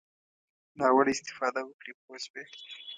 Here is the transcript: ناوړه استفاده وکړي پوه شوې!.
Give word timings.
ناوړه 0.79 1.11
استفاده 1.15 1.61
وکړي 1.63 1.93
پوه 2.01 2.17
شوې!. 2.25 2.43